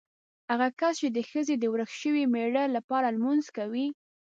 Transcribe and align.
هغه 0.49 0.67
کس 0.79 0.93
چې 1.01 1.07
د 1.17 1.19
ښځې 1.29 1.55
د 1.59 1.65
ورک 1.73 1.91
شوي 2.01 2.23
مېړه 2.33 2.63
لپاره 2.75 3.13
لمونځ 3.15 3.45
کوي. 3.57 3.87